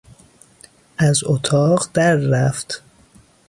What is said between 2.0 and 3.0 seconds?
رفت.